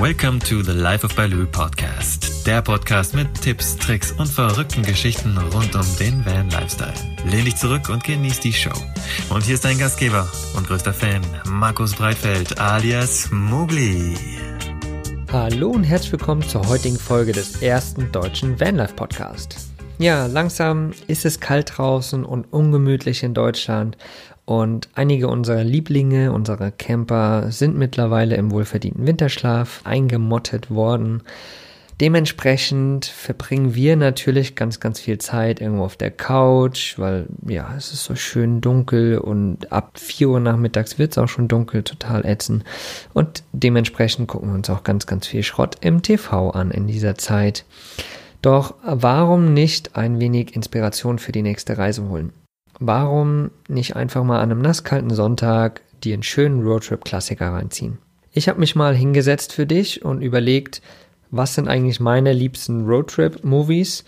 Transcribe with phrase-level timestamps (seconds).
[0.00, 2.46] Welcome to the Life of Baloo Podcast.
[2.46, 6.94] Der Podcast mit Tipps, Tricks und verrückten Geschichten rund um den Van Lifestyle.
[7.26, 8.72] Lehn dich zurück und genieß die Show.
[9.28, 10.26] Und hier ist dein Gastgeber
[10.56, 14.16] und größter Fan, Markus Breitfeld alias Mugli.
[15.30, 19.69] Hallo und herzlich willkommen zur heutigen Folge des ersten deutschen Vanlife Podcast.
[20.00, 23.98] Ja, langsam ist es kalt draußen und ungemütlich in Deutschland
[24.46, 31.22] und einige unserer Lieblinge, unserer Camper sind mittlerweile im wohlverdienten Winterschlaf eingemottet worden.
[32.00, 37.92] Dementsprechend verbringen wir natürlich ganz, ganz viel Zeit irgendwo auf der Couch, weil ja, es
[37.92, 42.24] ist so schön dunkel und ab 4 Uhr nachmittags wird es auch schon dunkel, total
[42.24, 42.64] ätzend.
[43.12, 47.16] Und dementsprechend gucken wir uns auch ganz, ganz viel Schrott im TV an in dieser
[47.16, 47.66] Zeit.
[48.42, 52.32] Doch warum nicht ein wenig Inspiration für die nächste Reise holen?
[52.80, 57.98] warum nicht einfach mal an einem nasskalten Sonntag dir einen schönen Roadtrip-Klassiker reinziehen?
[58.32, 60.82] Ich habe mich mal hingesetzt für dich und überlegt,
[61.30, 64.04] was sind eigentlich meine liebsten Roadtrip-Movies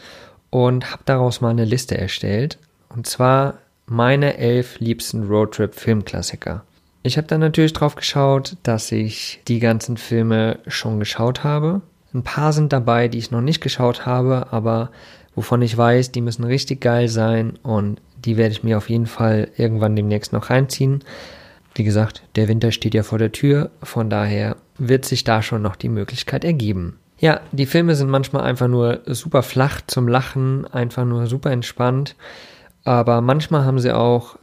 [0.50, 2.58] und habe daraus mal eine Liste erstellt.
[2.88, 6.64] Und zwar meine elf liebsten Roadtrip-Filmklassiker.
[7.02, 11.82] Ich habe dann natürlich drauf geschaut, dass ich die ganzen Filme schon geschaut habe.
[12.14, 14.90] Ein paar sind dabei, die ich noch nicht geschaut habe, aber
[15.34, 19.06] wovon ich weiß, die müssen richtig geil sein und die werde ich mir auf jeden
[19.06, 21.02] Fall irgendwann demnächst noch reinziehen.
[21.74, 25.62] Wie gesagt, der Winter steht ja vor der Tür, von daher wird sich da schon
[25.62, 26.98] noch die Möglichkeit ergeben.
[27.18, 32.16] Ja, die Filme sind manchmal einfach nur super flach zum Lachen, einfach nur super entspannt.
[32.84, 34.36] Aber manchmal haben sie auch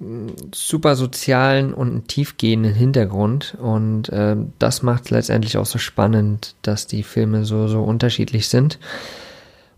[0.54, 3.58] super sozialen und einen tiefgehenden Hintergrund.
[3.62, 8.48] Und äh, das macht es letztendlich auch so spannend, dass die Filme so, so unterschiedlich
[8.48, 8.80] sind.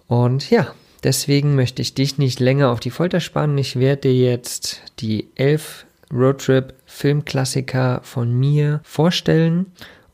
[0.08, 3.58] Und ja, Deswegen möchte ich dich nicht länger auf die Folter spannen.
[3.58, 9.68] Ich werde dir jetzt die elf Roadtrip-Filmklassiker von mir vorstellen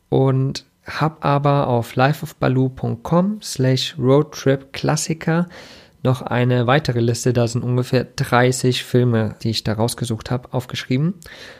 [0.09, 5.49] und habe aber auf lifeofbaloo.com slash roadtrip-klassiker
[6.03, 11.15] noch eine weitere Liste, da sind ungefähr 30 Filme, die ich da rausgesucht habe, aufgeschrieben.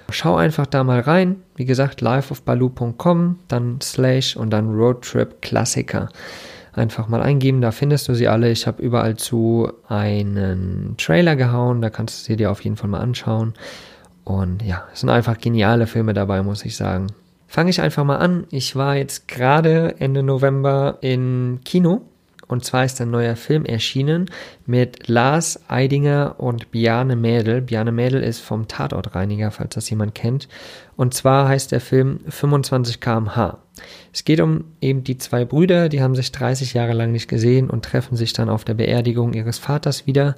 [0.10, 1.38] Schau einfach da mal rein.
[1.56, 6.10] Wie gesagt, lifeofbaloo.com, dann slash und dann Roadtrip Klassiker
[6.78, 8.52] einfach mal eingeben, da findest du sie alle.
[8.52, 12.90] Ich habe überall zu einen Trailer gehauen, da kannst du sie dir auf jeden Fall
[12.90, 13.54] mal anschauen.
[14.24, 17.08] Und ja, es sind einfach geniale Filme dabei, muss ich sagen.
[17.48, 18.46] Fange ich einfach mal an.
[18.52, 22.02] Ich war jetzt gerade Ende November in Kino
[22.48, 24.30] und zwar ist ein neuer Film erschienen
[24.66, 27.62] mit Lars Eidinger und Bjarne Mädel.
[27.62, 30.48] Bjarne Mädel ist vom Tatortreiniger, falls das jemand kennt.
[30.96, 33.58] Und zwar heißt der Film 25 kmh.
[34.14, 37.70] Es geht um eben die zwei Brüder, die haben sich 30 Jahre lang nicht gesehen
[37.70, 40.36] und treffen sich dann auf der Beerdigung ihres Vaters wieder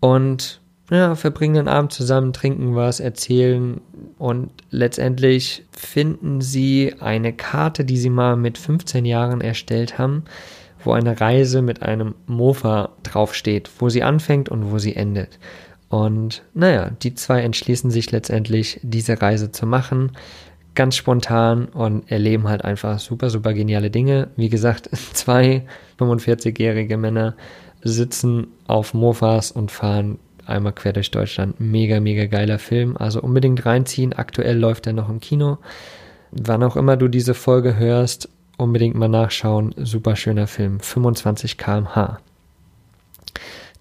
[0.00, 0.60] und
[0.90, 3.80] ja, verbringen den Abend zusammen, trinken was, erzählen
[4.16, 10.24] und letztendlich finden sie eine Karte, die sie mal mit 15 Jahren erstellt haben,
[10.84, 15.38] wo eine Reise mit einem Mofa draufsteht, wo sie anfängt und wo sie endet.
[15.88, 20.12] Und naja, die zwei entschließen sich letztendlich, diese Reise zu machen,
[20.74, 24.28] ganz spontan und erleben halt einfach super, super geniale Dinge.
[24.36, 25.66] Wie gesagt, zwei
[25.98, 27.34] 45-jährige Männer
[27.82, 31.60] sitzen auf Mofas und fahren einmal quer durch Deutschland.
[31.60, 32.96] Mega, mega geiler Film.
[32.96, 34.12] Also unbedingt reinziehen.
[34.12, 35.58] Aktuell läuft er noch im Kino.
[36.30, 38.28] Wann auch immer du diese Folge hörst,
[38.58, 39.74] unbedingt mal nachschauen.
[39.78, 40.80] Super schöner Film.
[40.80, 42.18] 25 kmh.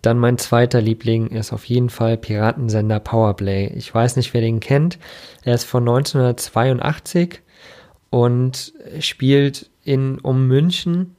[0.01, 3.73] Dann mein zweiter Liebling ist auf jeden Fall Piratensender Powerplay.
[3.75, 4.99] Ich weiß nicht, wer den kennt.
[5.43, 7.41] Er ist von 1982
[8.09, 11.15] und spielt in um München,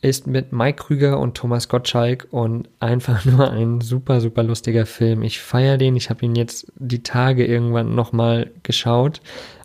[0.00, 5.22] ist mit Mike Krüger und Thomas Gottschalk und einfach nur ein super, super lustiger Film.
[5.22, 5.96] Ich feiere den.
[5.96, 9.20] Ich habe ihn jetzt die Tage irgendwann nochmal geschaut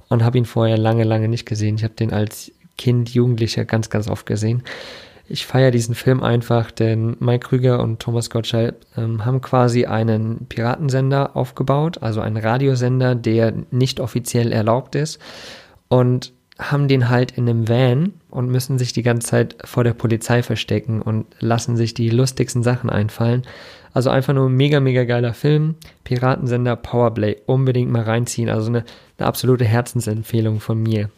[0.09, 1.75] und habe ihn vorher lange, lange nicht gesehen.
[1.75, 4.63] Ich habe den als Kind, Jugendlicher ganz, ganz oft gesehen.
[5.27, 10.47] Ich feiere diesen Film einfach, denn Mike Krüger und Thomas Gottschalk ähm, haben quasi einen
[10.47, 15.19] Piratensender aufgebaut, also einen Radiosender, der nicht offiziell erlaubt ist
[15.87, 19.93] und haben den halt in einem Van und müssen sich die ganze Zeit vor der
[19.93, 23.43] Polizei verstecken und lassen sich die lustigsten Sachen einfallen.
[23.93, 25.75] Also einfach nur ein mega, mega geiler Film.
[26.03, 27.37] Piratensender Powerplay.
[27.45, 28.49] Unbedingt mal reinziehen.
[28.49, 28.85] Also eine,
[29.17, 31.09] eine absolute Herzensempfehlung von mir.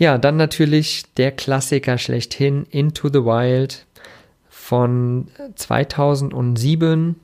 [0.00, 3.84] Ja, dann natürlich der Klassiker schlechthin Into the Wild
[4.48, 7.16] von 2007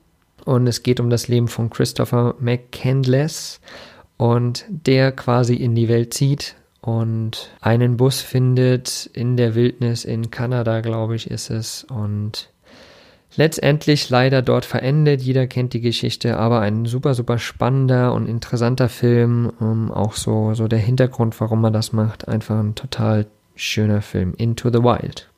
[0.44, 3.62] und es geht um das Leben von Christopher McCandless.
[4.18, 10.30] Und der quasi in die Welt zieht und einen Bus findet in der Wildnis in
[10.30, 11.82] Kanada, glaube ich, ist es.
[11.84, 12.50] Und
[13.36, 15.22] letztendlich leider dort verendet.
[15.22, 19.52] Jeder kennt die Geschichte, aber ein super, super spannender und interessanter Film.
[19.60, 22.28] Um, auch so, so der Hintergrund, warum man das macht.
[22.28, 25.28] Einfach ein total schöner Film, Into the Wild.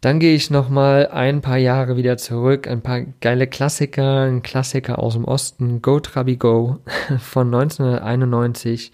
[0.00, 4.98] Dann gehe ich nochmal ein paar Jahre wieder zurück, ein paar geile Klassiker, ein Klassiker
[4.98, 6.78] aus dem Osten, Go Trabi Go
[7.20, 8.90] von 1991.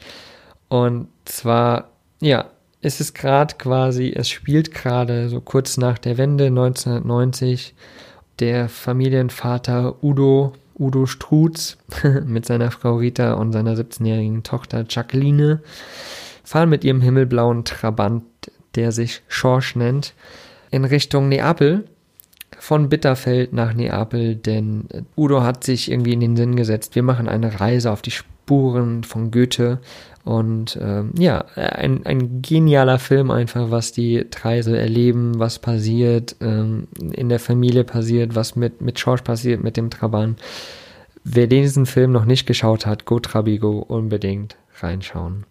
[0.68, 6.46] Und zwar, ja, ist es gerade quasi, es spielt gerade so kurz nach der Wende
[6.46, 7.74] 1990.
[8.38, 11.76] Der Familienvater Udo, Udo Strutz
[12.24, 15.60] mit seiner Frau Rita und seiner 17-jährigen Tochter Jacqueline
[16.44, 18.24] fahren mit ihrem himmelblauen Trabant,
[18.76, 20.14] der sich Schorsch nennt,
[20.70, 21.84] in Richtung Neapel,
[22.58, 27.28] von Bitterfeld nach Neapel, denn Udo hat sich irgendwie in den Sinn gesetzt, wir machen
[27.28, 29.78] eine Reise auf die Spuren von Goethe
[30.24, 36.36] und ähm, ja, ein, ein genialer Film einfach, was die drei so erleben, was passiert,
[36.40, 40.36] ähm, in der Familie passiert, was mit, mit George passiert, mit dem Traban.
[41.24, 45.44] Wer diesen Film noch nicht geschaut hat, Go Trabigo, unbedingt reinschauen.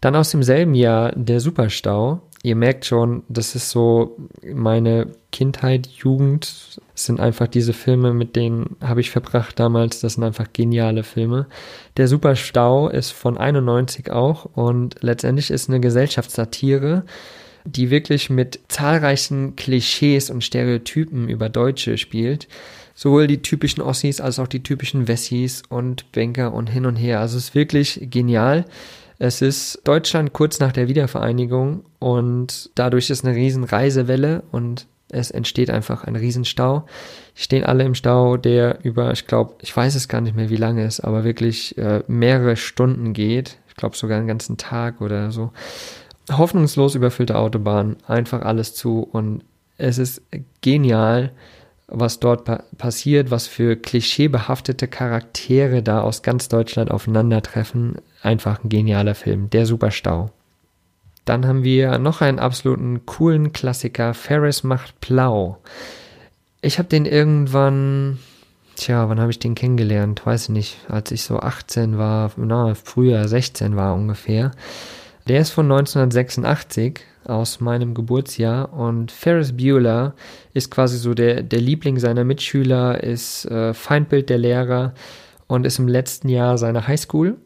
[0.00, 2.20] Dann aus demselben Jahr der Superstau.
[2.42, 6.80] Ihr merkt schon, das ist so meine Kindheit, Jugend.
[6.94, 10.00] Sind einfach diese Filme, mit denen habe ich verbracht damals.
[10.00, 11.46] Das sind einfach geniale Filme.
[11.96, 17.04] Der Superstau ist von 91 auch und letztendlich ist eine Gesellschaftssatire,
[17.64, 22.48] die wirklich mit zahlreichen Klischees und Stereotypen über Deutsche spielt
[22.98, 27.20] sowohl die typischen Ossis als auch die typischen Wessis und Banker und hin und her.
[27.20, 28.64] Also es ist wirklich genial.
[29.18, 35.30] Es ist Deutschland kurz nach der Wiedervereinigung und dadurch ist eine riesen Reisewelle und es
[35.30, 36.86] entsteht einfach ein Riesenstau.
[37.34, 40.56] Stehen alle im Stau, der über, ich glaube, ich weiß es gar nicht mehr, wie
[40.56, 43.58] lange es, aber wirklich äh, mehrere Stunden geht.
[43.68, 45.50] Ich glaube sogar einen ganzen Tag oder so.
[46.30, 49.42] Hoffnungslos überfüllte Autobahn, einfach alles zu und
[49.78, 50.22] es ist
[50.60, 51.32] genial
[51.88, 57.96] was dort pa passiert, was für klischeebehaftete Charaktere da aus ganz Deutschland aufeinandertreffen.
[58.22, 60.30] Einfach ein genialer Film, der Superstau.
[61.24, 65.58] Dann haben wir noch einen absoluten coolen Klassiker, Ferris macht Blau.
[66.60, 68.18] Ich habe den irgendwann,
[68.76, 70.24] tja, wann habe ich den kennengelernt?
[70.24, 74.52] Weiß ich nicht, als ich so 18 war, na, früher 16 war ungefähr.
[75.28, 80.14] Der ist von 1986 aus meinem Geburtsjahr und Ferris Bueller
[80.54, 84.94] ist quasi so der, der Liebling seiner Mitschüler, ist äh, Feindbild der Lehrer
[85.46, 87.36] und ist im letzten Jahr seiner Highschool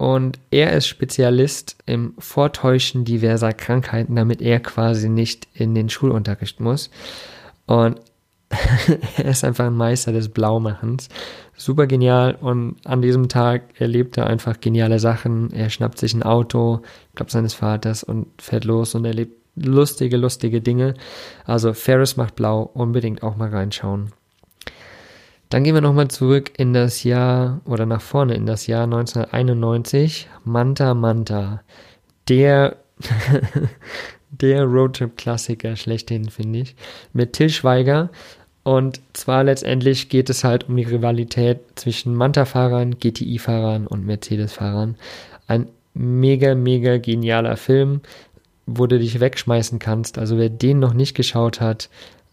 [0.00, 6.58] und er ist Spezialist im Vortäuschen diverser Krankheiten, damit er quasi nicht in den Schulunterricht
[6.58, 6.88] muss.
[7.66, 8.00] Und
[9.16, 11.08] er ist einfach ein Meister des Blaumachens.
[11.56, 15.52] Super genial und an diesem Tag erlebt er einfach geniale Sachen.
[15.52, 16.80] Er schnappt sich ein Auto,
[17.10, 20.94] ich glaube seines Vaters und fährt los und erlebt lustige, lustige Dinge.
[21.44, 24.12] Also Ferris macht blau, unbedingt auch mal reinschauen.
[25.48, 30.28] Dann gehen wir nochmal zurück in das Jahr oder nach vorne in das Jahr 1991.
[30.44, 31.62] Manta Manta.
[32.28, 32.76] Der
[34.30, 36.76] der Roadtrip-Klassiker schlechthin, finde ich.
[37.12, 38.10] Mit Till Schweiger
[38.62, 44.96] und zwar letztendlich geht es halt um die Rivalität zwischen Manta-Fahrern, GTI-Fahrern und Mercedes-Fahrern.
[45.46, 48.02] Ein mega, mega genialer Film,
[48.66, 50.18] wo du dich wegschmeißen kannst.
[50.18, 51.88] Also wer den noch nicht geschaut hat,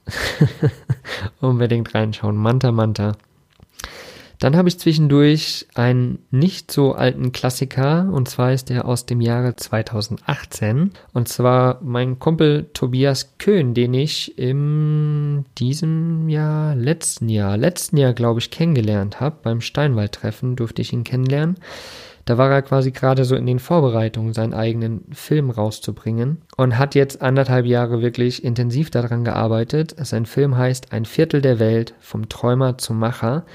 [1.41, 2.35] unbedingt reinschauen.
[2.35, 3.13] Manta Manta.
[4.39, 9.19] Dann habe ich zwischendurch einen nicht so alten Klassiker und zwar ist der aus dem
[9.19, 17.57] Jahre 2018 und zwar mein Kumpel Tobias Köhn, den ich in diesem Jahr, letzten Jahr,
[17.57, 19.37] letzten Jahr glaube ich kennengelernt habe.
[19.41, 21.55] Beim Steinwald-Treffen durfte ich ihn kennenlernen.
[22.25, 26.93] Da war er quasi gerade so in den Vorbereitungen, seinen eigenen Film rauszubringen und hat
[26.93, 29.95] jetzt anderthalb Jahre wirklich intensiv daran gearbeitet.
[29.97, 33.45] Sein Film heißt Ein Viertel der Welt vom Träumer zum Macher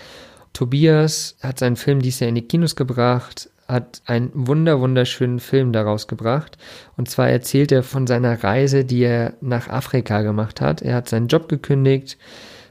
[0.53, 5.73] Tobias hat seinen Film dieses Jahr in die Kinos gebracht, hat einen wunder wunderschönen Film
[5.73, 6.59] daraus gebracht.
[6.97, 10.83] Und zwar erzählt er von seiner Reise, die er nach Afrika gemacht hat.
[10.83, 12.19] Er hat seinen Job gekündigt,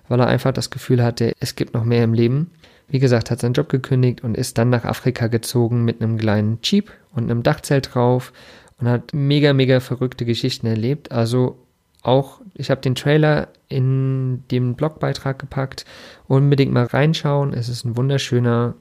[0.07, 2.51] weil er einfach das Gefühl hatte, es gibt noch mehr im Leben.
[2.87, 6.59] Wie gesagt, hat seinen Job gekündigt und ist dann nach Afrika gezogen mit einem kleinen
[6.61, 8.33] Jeep und einem Dachzelt drauf
[8.79, 11.11] und hat mega, mega verrückte Geschichten erlebt.
[11.11, 11.57] Also
[12.01, 15.85] auch, ich habe den Trailer in den Blogbeitrag gepackt.
[16.27, 17.53] Unbedingt mal reinschauen.
[17.53, 18.75] Es ist ein wunderschöner,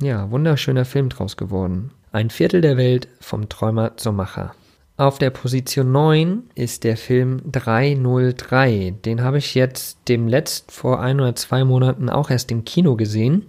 [0.00, 1.92] ja, wunderschöner Film draus geworden.
[2.12, 4.54] Ein Viertel der Welt vom Träumer zum Macher.
[4.96, 8.94] Auf der Position 9 ist der Film 303.
[9.04, 12.94] Den habe ich jetzt dem letzt vor ein oder zwei Monaten auch erst im Kino
[12.94, 13.46] gesehen.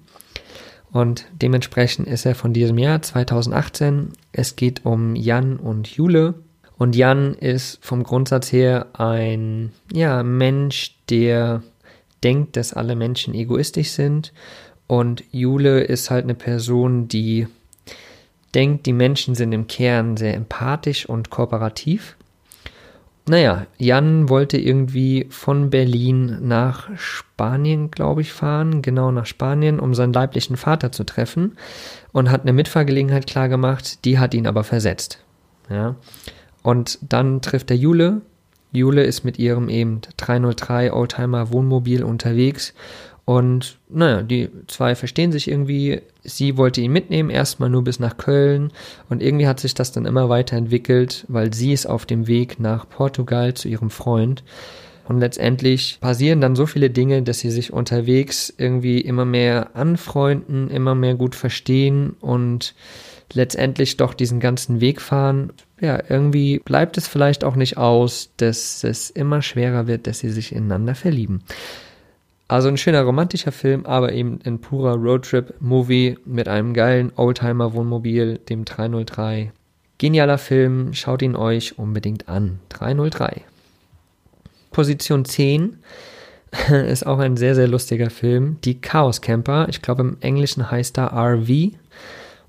[0.92, 4.14] Und dementsprechend ist er von diesem Jahr 2018.
[4.32, 6.36] Es geht um Jan und Jule.
[6.78, 11.64] Und Jan ist vom Grundsatz her ein ja, Mensch, der
[12.24, 14.34] denkt, dass alle Menschen egoistisch sind.
[14.88, 17.48] Und Jule ist halt eine Person, die
[18.54, 22.18] denkt, die Menschen sind im Kern sehr empathisch und kooperativ.
[23.28, 29.96] Naja, Jan wollte irgendwie von Berlin nach Spanien, glaube ich, fahren, genau nach Spanien, um
[29.96, 31.58] seinen leiblichen Vater zu treffen
[32.12, 35.24] und hat eine Mitfahrgelegenheit klargemacht, die hat ihn aber versetzt.
[35.70, 35.96] Ja.
[36.66, 38.22] Und dann trifft er Jule.
[38.72, 42.74] Jule ist mit ihrem eben 303 Oldtimer Wohnmobil unterwegs
[43.26, 46.02] und naja, die zwei verstehen sich irgendwie.
[46.24, 48.72] Sie wollte ihn mitnehmen, erstmal nur bis nach Köln.
[49.10, 52.88] Und irgendwie hat sich das dann immer weiterentwickelt, weil sie ist auf dem Weg nach
[52.88, 54.44] Portugal zu ihrem Freund.
[55.08, 60.70] Und letztendlich passieren dann so viele Dinge, dass sie sich unterwegs irgendwie immer mehr anfreunden,
[60.70, 62.74] immer mehr gut verstehen und
[63.34, 65.52] letztendlich doch diesen ganzen Weg fahren.
[65.80, 70.30] Ja, irgendwie bleibt es vielleicht auch nicht aus, dass es immer schwerer wird, dass sie
[70.30, 71.44] sich ineinander verlieben.
[72.48, 78.66] Also ein schöner romantischer Film, aber eben ein purer Roadtrip-Movie mit einem geilen Oldtimer-Wohnmobil, dem
[78.66, 79.52] 303.
[79.98, 82.60] Genialer Film, schaut ihn euch unbedingt an.
[82.70, 83.44] 303.
[84.76, 85.78] Position 10
[86.70, 88.58] ist auch ein sehr, sehr lustiger Film.
[88.66, 89.68] Die Chaos Camper.
[89.70, 91.72] Ich glaube, im Englischen heißt er RV.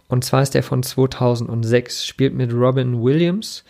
[0.08, 2.04] Und zwar ist der von 2006.
[2.04, 3.62] Spielt mit Robin Williams.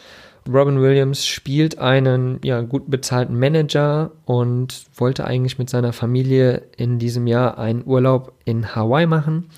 [0.49, 6.99] Robin Williams spielt einen ja, gut bezahlten Manager und wollte eigentlich mit seiner Familie in
[6.99, 9.51] diesem Jahr einen Urlaub in Hawaii machen.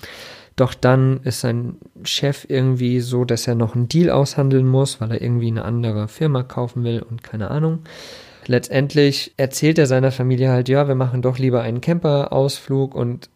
[0.57, 5.13] Doch dann ist sein Chef irgendwie so, dass er noch einen Deal aushandeln muss, weil
[5.13, 7.85] er irgendwie eine andere Firma kaufen will und keine Ahnung.
[8.49, 13.29] Letztendlich erzählt er seiner Familie halt, ja, wir machen doch lieber einen Camper-Ausflug und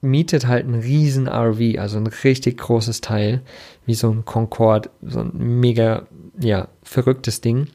[0.00, 3.42] mietet halt einen riesen RV, also ein richtig großes Teil,
[3.84, 6.06] wie so ein Concorde, so ein mega
[6.40, 7.66] ja, verrücktes Ding.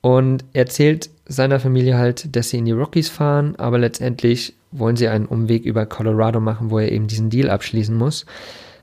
[0.00, 5.08] Und erzählt seiner Familie halt, dass sie in die Rockies fahren, aber letztendlich wollen sie
[5.08, 8.24] einen Umweg über Colorado machen, wo er eben diesen Deal abschließen muss.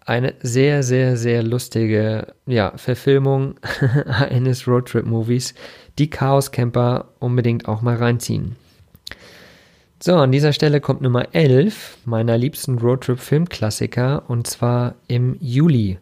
[0.06, 3.56] Eine sehr, sehr, sehr lustige ja, Verfilmung
[4.08, 5.54] eines Roadtrip-Movies.
[6.00, 8.56] Die Chaos Camper unbedingt auch mal reinziehen.
[10.04, 16.00] So, an dieser Stelle kommt Nummer 11 meiner liebsten Roadtrip-Filmklassiker und zwar im Juli.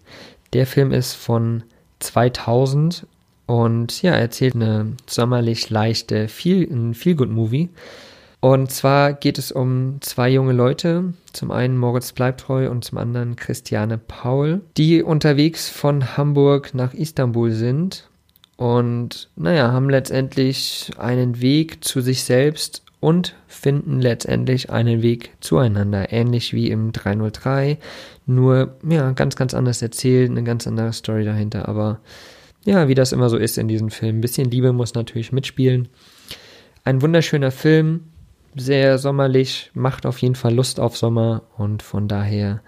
[0.53, 1.63] Der Film ist von
[1.99, 3.05] 2000
[3.45, 7.67] und ja, erzählt eine sommerlich leichte, viel, ein Feel-Good-Movie.
[8.41, 13.35] Und zwar geht es um zwei junge Leute, zum einen Moritz Bleibtreu und zum anderen
[13.35, 18.07] Christiane Paul, die unterwegs von Hamburg nach Istanbul sind
[18.55, 26.11] und naja, haben letztendlich einen Weg zu sich selbst und finden letztendlich einen Weg zueinander,
[26.11, 27.77] ähnlich wie im 303,
[28.25, 31.99] nur ja, ganz, ganz anders erzählt, eine ganz andere Story dahinter, aber
[32.65, 35.87] ja, wie das immer so ist in diesem Film, ein bisschen Liebe muss natürlich mitspielen.
[36.83, 38.08] Ein wunderschöner Film,
[38.55, 42.61] sehr sommerlich, macht auf jeden Fall Lust auf Sommer und von daher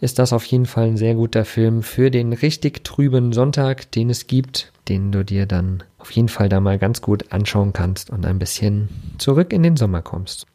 [0.00, 4.10] ist das auf jeden Fall ein sehr guter Film für den richtig trüben Sonntag, den
[4.10, 8.10] es gibt, den du dir dann auf jeden Fall da mal ganz gut anschauen kannst
[8.10, 10.46] und ein bisschen zurück in den Sommer kommst.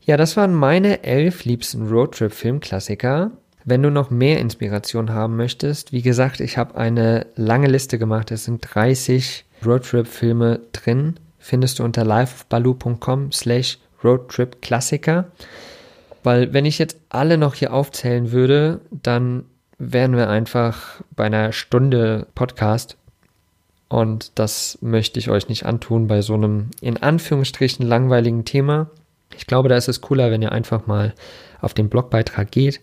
[0.00, 3.32] Ja, das waren meine elf liebsten Roadtrip-Filmklassiker.
[3.66, 8.30] Wenn du noch mehr Inspiration haben möchtest, wie gesagt, ich habe eine lange Liste gemacht.
[8.30, 11.20] Es sind 30 Roadtrip-Filme drin.
[11.38, 15.26] Findest du unter liveofbaloo.com slash Roadtrip-Klassiker.
[16.22, 19.44] Weil wenn ich jetzt alle noch hier aufzählen würde, dann
[19.78, 22.96] wären wir einfach bei einer Stunde Podcast.
[23.88, 28.90] Und das möchte ich euch nicht antun bei so einem in Anführungsstrichen langweiligen Thema.
[29.36, 31.14] Ich glaube, da ist es cooler, wenn ihr einfach mal
[31.60, 32.80] auf den Blogbeitrag geht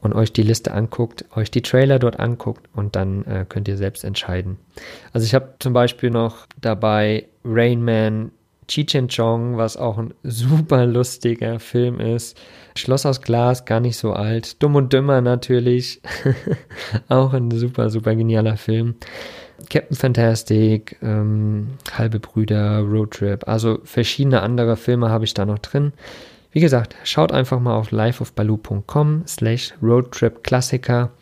[0.00, 3.76] und euch die Liste anguckt, euch die Trailer dort anguckt und dann äh, könnt ihr
[3.76, 4.58] selbst entscheiden.
[5.12, 8.30] Also ich habe zum Beispiel noch dabei Rain Man,
[8.68, 12.38] Cheech Chong, was auch ein super lustiger Film ist.
[12.76, 14.62] Schloss aus Glas, gar nicht so alt.
[14.62, 16.00] Dumm und Dümmer natürlich.
[17.08, 18.94] auch ein super, super genialer Film.
[19.70, 25.58] Captain Fantastic, ähm, Halbe Brüder, Road Trip, also verschiedene andere Filme habe ich da noch
[25.58, 25.92] drin.
[26.58, 31.12] Wie gesagt, schaut einfach mal auf liveofbaloo.com slash roadtripklassiker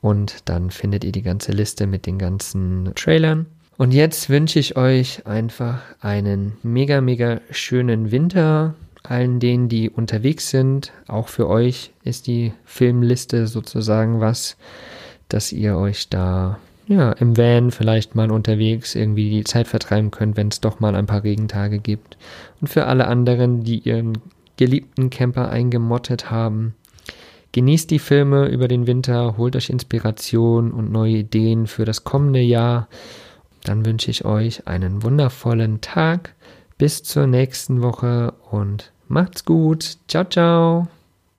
[0.00, 3.46] und dann findet ihr die ganze Liste mit den ganzen Trailern.
[3.78, 8.76] Und jetzt wünsche ich euch einfach einen mega, mega schönen Winter.
[9.02, 14.56] Allen denen, die unterwegs sind, auch für euch ist die Filmliste sozusagen was,
[15.28, 20.36] dass ihr euch da ja, im Van vielleicht mal unterwegs irgendwie die Zeit vertreiben könnt,
[20.36, 22.16] wenn es doch mal ein paar Regentage gibt.
[22.60, 24.12] Und für alle anderen, die ihren
[24.60, 26.74] geliebten Camper eingemottet haben,
[27.52, 32.40] genießt die Filme über den Winter, holt euch Inspiration und neue Ideen für das kommende
[32.40, 32.86] Jahr.
[33.64, 36.34] Dann wünsche ich euch einen wundervollen Tag.
[36.76, 39.96] Bis zur nächsten Woche und macht's gut.
[40.08, 40.99] Ciao, ciao.